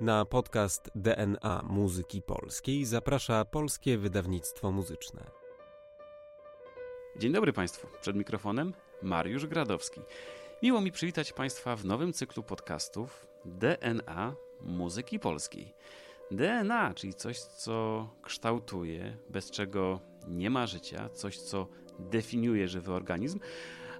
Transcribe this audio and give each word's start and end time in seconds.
Na 0.00 0.24
podcast 0.24 0.90
DNA 0.94 1.62
Muzyki 1.64 2.22
Polskiej 2.22 2.84
zaprasza 2.84 3.44
Polskie 3.44 3.98
Wydawnictwo 3.98 4.72
Muzyczne. 4.72 5.24
Dzień 7.16 7.32
dobry 7.32 7.52
Państwu. 7.52 7.86
Przed 8.00 8.16
mikrofonem 8.16 8.74
Mariusz 9.02 9.46
Gradowski. 9.46 10.00
Miło 10.62 10.80
mi 10.80 10.92
przywitać 10.92 11.32
Państwa 11.32 11.76
w 11.76 11.84
nowym 11.84 12.12
cyklu 12.12 12.42
podcastów 12.42 13.26
DNA 13.44 14.34
Muzyki 14.60 15.18
Polskiej. 15.18 15.74
DNA, 16.30 16.94
czyli 16.94 17.14
coś, 17.14 17.40
co 17.40 18.08
kształtuje, 18.22 19.16
bez 19.28 19.50
czego 19.50 20.00
nie 20.28 20.50
ma 20.50 20.66
życia, 20.66 21.08
coś, 21.08 21.38
co 21.38 21.66
definiuje 21.98 22.68
żywy 22.68 22.92
organizm, 22.92 23.40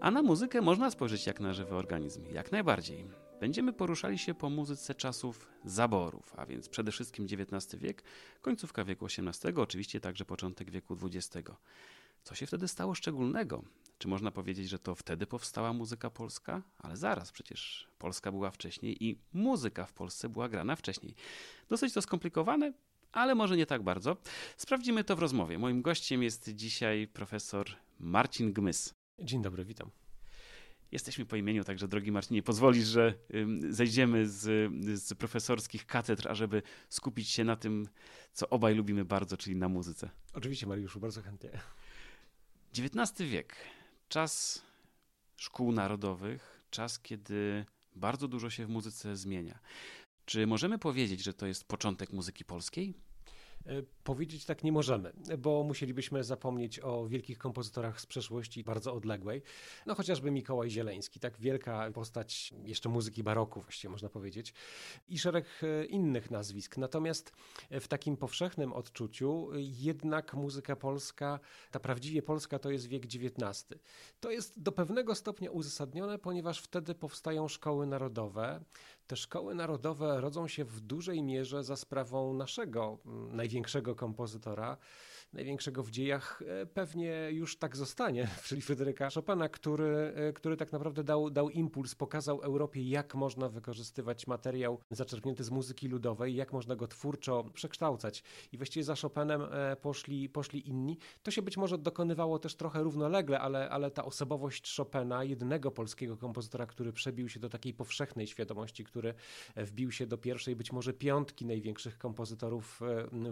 a 0.00 0.10
na 0.10 0.22
muzykę 0.22 0.60
można 0.60 0.90
spojrzeć 0.90 1.26
jak 1.26 1.40
na 1.40 1.52
żywy 1.52 1.74
organizm, 1.74 2.24
jak 2.32 2.52
najbardziej. 2.52 3.25
Będziemy 3.40 3.72
poruszali 3.72 4.18
się 4.18 4.34
po 4.34 4.50
muzyce 4.50 4.94
czasów 4.94 5.48
zaborów, 5.64 6.34
a 6.36 6.46
więc 6.46 6.68
przede 6.68 6.92
wszystkim 6.92 7.26
XIX 7.30 7.82
wiek, 7.82 8.02
końcówka 8.42 8.84
wieku 8.84 9.06
XVIII, 9.06 9.54
oczywiście 9.56 10.00
także 10.00 10.24
początek 10.24 10.70
wieku 10.70 10.96
XX. 11.02 11.50
Co 12.22 12.34
się 12.34 12.46
wtedy 12.46 12.68
stało 12.68 12.94
szczególnego? 12.94 13.62
Czy 13.98 14.08
można 14.08 14.30
powiedzieć, 14.30 14.68
że 14.68 14.78
to 14.78 14.94
wtedy 14.94 15.26
powstała 15.26 15.72
muzyka 15.72 16.10
polska? 16.10 16.62
Ale 16.78 16.96
zaraz, 16.96 17.32
przecież 17.32 17.88
Polska 17.98 18.32
była 18.32 18.50
wcześniej 18.50 19.04
i 19.04 19.18
muzyka 19.32 19.86
w 19.86 19.92
Polsce 19.92 20.28
była 20.28 20.48
grana 20.48 20.76
wcześniej. 20.76 21.14
Dosyć 21.68 21.94
to 21.94 22.02
skomplikowane, 22.02 22.72
ale 23.12 23.34
może 23.34 23.56
nie 23.56 23.66
tak 23.66 23.82
bardzo. 23.82 24.16
Sprawdzimy 24.56 25.04
to 25.04 25.16
w 25.16 25.18
rozmowie. 25.18 25.58
Moim 25.58 25.82
gościem 25.82 26.22
jest 26.22 26.50
dzisiaj 26.54 27.08
profesor 27.08 27.66
Marcin 27.98 28.52
Gmys. 28.52 28.94
Dzień 29.18 29.42
dobry, 29.42 29.64
witam. 29.64 30.05
Jesteśmy 30.92 31.26
po 31.26 31.36
imieniu, 31.36 31.64
także 31.64 31.88
drogi 31.88 32.12
Marcinie, 32.12 32.42
pozwolisz, 32.42 32.86
że 32.86 33.14
zejdziemy 33.68 34.28
z, 34.28 34.72
z 35.02 35.14
profesorskich 35.14 35.86
katedr, 35.86 36.28
ażeby 36.28 36.62
skupić 36.88 37.28
się 37.28 37.44
na 37.44 37.56
tym, 37.56 37.88
co 38.32 38.48
obaj 38.48 38.74
lubimy 38.74 39.04
bardzo, 39.04 39.36
czyli 39.36 39.56
na 39.56 39.68
muzyce. 39.68 40.10
Oczywiście, 40.32 40.66
Mariuszu, 40.66 41.00
bardzo 41.00 41.22
chętnie. 41.22 41.50
XIX 42.78 43.30
wiek, 43.30 43.56
czas 44.08 44.62
szkół 45.36 45.72
narodowych, 45.72 46.64
czas, 46.70 46.98
kiedy 46.98 47.64
bardzo 47.94 48.28
dużo 48.28 48.50
się 48.50 48.66
w 48.66 48.68
muzyce 48.68 49.16
zmienia. 49.16 49.58
Czy 50.24 50.46
możemy 50.46 50.78
powiedzieć, 50.78 51.22
że 51.24 51.34
to 51.34 51.46
jest 51.46 51.64
początek 51.64 52.12
muzyki 52.12 52.44
polskiej? 52.44 52.94
E, 53.66 53.82
powiedzieć 54.04 54.44
tak 54.44 54.64
nie 54.64 54.72
możemy, 54.72 55.12
bo 55.38 55.64
musielibyśmy 55.64 56.24
zapomnieć 56.24 56.80
o 56.80 57.06
wielkich 57.06 57.38
kompozytorach 57.38 58.00
z 58.00 58.06
przeszłości 58.06 58.64
bardzo 58.64 58.94
odległej. 58.94 59.42
No 59.86 59.94
chociażby 59.94 60.30
Mikołaj 60.30 60.70
Zieleński, 60.70 61.20
tak 61.20 61.38
wielka 61.38 61.90
postać 61.94 62.54
jeszcze 62.64 62.88
muzyki 62.88 63.22
baroku 63.22 63.60
właściwie 63.60 63.90
można 63.90 64.08
powiedzieć 64.08 64.54
i 65.08 65.18
szereg 65.18 65.46
e, 65.62 65.84
innych 65.84 66.30
nazwisk. 66.30 66.76
Natomiast 66.76 67.32
w 67.70 67.88
takim 67.88 68.16
powszechnym 68.16 68.72
odczuciu 68.72 69.48
jednak 69.56 70.34
muzyka 70.34 70.76
polska, 70.76 71.40
ta 71.70 71.80
prawdziwie 71.80 72.22
polska 72.22 72.58
to 72.58 72.70
jest 72.70 72.86
wiek 72.86 73.04
XIX. 73.04 73.66
To 74.20 74.30
jest 74.30 74.62
do 74.62 74.72
pewnego 74.72 75.14
stopnia 75.14 75.50
uzasadnione, 75.50 76.18
ponieważ 76.18 76.60
wtedy 76.60 76.94
powstają 76.94 77.48
szkoły 77.48 77.86
narodowe. 77.86 78.60
Te 79.06 79.16
szkoły 79.16 79.54
narodowe 79.54 80.20
rodzą 80.20 80.48
się 80.48 80.64
w 80.64 80.80
dużej 80.80 81.22
mierze 81.22 81.64
za 81.64 81.76
sprawą 81.76 82.34
naszego 82.34 82.98
największego 83.32 83.66
największego 83.66 83.94
kompozytora, 83.94 84.76
największego 85.32 85.82
w 85.82 85.90
dziejach, 85.90 86.42
e, 86.46 86.66
pewnie 86.66 87.28
już 87.30 87.58
tak 87.58 87.76
zostanie, 87.76 88.28
czyli 88.46 88.62
Fryderyka 88.62 89.10
Chopina, 89.10 89.48
który, 89.48 90.12
e, 90.16 90.32
który 90.32 90.56
tak 90.56 90.72
naprawdę 90.72 91.04
dał, 91.04 91.30
dał 91.30 91.50
impuls, 91.50 91.94
pokazał 91.94 92.40
Europie, 92.40 92.82
jak 92.82 93.14
można 93.14 93.48
wykorzystywać 93.48 94.26
materiał 94.26 94.80
zaczerpnięty 94.90 95.44
z 95.44 95.50
muzyki 95.50 95.88
ludowej, 95.88 96.34
jak 96.34 96.52
można 96.52 96.76
go 96.76 96.86
twórczo 96.86 97.44
przekształcać. 97.54 98.22
I 98.52 98.56
właściwie 98.56 98.84
za 98.84 98.94
Chopinem 98.94 99.42
e, 99.42 99.76
poszli, 99.76 100.28
poszli 100.28 100.68
inni. 100.68 100.98
To 101.22 101.30
się 101.30 101.42
być 101.42 101.56
może 101.56 101.78
dokonywało 101.78 102.38
też 102.38 102.56
trochę 102.56 102.82
równolegle, 102.82 103.40
ale, 103.40 103.70
ale 103.70 103.90
ta 103.90 104.04
osobowość 104.04 104.76
Chopina, 104.76 105.24
jednego 105.24 105.70
polskiego 105.70 106.16
kompozytora, 106.16 106.66
który 106.66 106.92
przebił 106.92 107.28
się 107.28 107.40
do 107.40 107.48
takiej 107.48 107.74
powszechnej 107.74 108.26
świadomości, 108.26 108.84
który 108.96 109.14
wbił 109.56 109.92
się 109.92 110.06
do 110.06 110.18
pierwszej, 110.18 110.56
być 110.56 110.72
może 110.72 110.92
piątki 110.92 111.46
największych 111.46 111.98
kompozytorów 111.98 112.80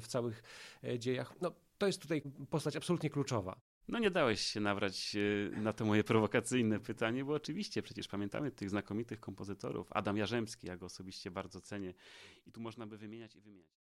w 0.00 0.06
całych 0.06 0.42
e, 0.84 0.98
dziejach. 0.98 1.34
No, 1.40 1.52
to 1.78 1.86
jest 1.86 2.02
tutaj 2.02 2.22
postać 2.50 2.76
absolutnie 2.76 3.10
kluczowa. 3.10 3.60
No 3.88 3.98
nie 3.98 4.10
dałeś 4.10 4.40
się 4.40 4.60
nabrać 4.60 5.16
e, 5.56 5.60
na 5.60 5.72
to 5.72 5.84
moje 5.84 6.04
prowokacyjne 6.04 6.80
pytanie, 6.80 7.24
bo 7.24 7.34
oczywiście 7.34 7.82
przecież 7.82 8.08
pamiętamy 8.08 8.50
tych 8.50 8.70
znakomitych 8.70 9.20
kompozytorów. 9.20 9.92
Adam 9.92 10.16
Jarzemski, 10.16 10.66
ja 10.66 10.76
go 10.76 10.86
osobiście 10.86 11.30
bardzo 11.30 11.60
cenię 11.60 11.94
i 12.46 12.52
tu 12.52 12.60
można 12.60 12.86
by 12.86 12.98
wymieniać 12.98 13.36
i 13.36 13.40
wymieniać. 13.40 13.83